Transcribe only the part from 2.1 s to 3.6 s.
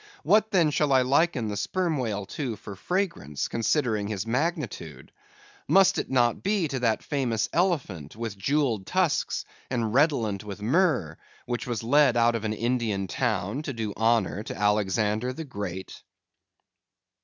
to for fragrance,